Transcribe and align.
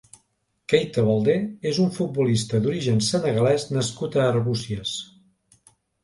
Keita 0.71 1.01
Baldé 1.07 1.33
és 1.71 1.79
un 1.83 1.91
futbolista 1.97 2.61
d'origen 2.63 3.01
senegalès 3.07 3.67
nascut 3.75 4.17
a 4.17 4.25
Arbúcies. 4.31 4.95